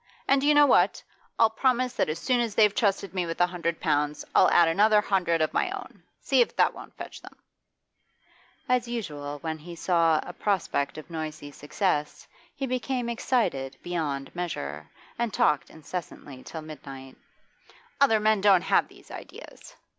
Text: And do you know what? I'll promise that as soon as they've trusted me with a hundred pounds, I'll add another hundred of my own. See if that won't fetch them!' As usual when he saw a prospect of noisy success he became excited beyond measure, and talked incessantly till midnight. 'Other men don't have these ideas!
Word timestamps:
And 0.27 0.41
do 0.41 0.47
you 0.47 0.55
know 0.55 0.65
what? 0.65 1.03
I'll 1.37 1.51
promise 1.51 1.93
that 1.93 2.09
as 2.09 2.17
soon 2.17 2.39
as 2.39 2.55
they've 2.55 2.73
trusted 2.73 3.13
me 3.13 3.27
with 3.27 3.39
a 3.39 3.45
hundred 3.45 3.79
pounds, 3.79 4.25
I'll 4.33 4.49
add 4.49 4.67
another 4.67 4.99
hundred 4.99 5.41
of 5.43 5.53
my 5.53 5.69
own. 5.69 6.01
See 6.23 6.41
if 6.41 6.55
that 6.55 6.73
won't 6.73 6.97
fetch 6.97 7.21
them!' 7.21 7.35
As 8.67 8.87
usual 8.87 9.37
when 9.41 9.59
he 9.59 9.75
saw 9.75 10.19
a 10.23 10.33
prospect 10.33 10.97
of 10.97 11.11
noisy 11.11 11.51
success 11.51 12.27
he 12.55 12.65
became 12.65 13.09
excited 13.09 13.77
beyond 13.83 14.35
measure, 14.35 14.89
and 15.19 15.31
talked 15.31 15.69
incessantly 15.69 16.41
till 16.41 16.63
midnight. 16.63 17.15
'Other 17.99 18.19
men 18.19 18.41
don't 18.41 18.63
have 18.63 18.87
these 18.87 19.11
ideas! 19.11 19.75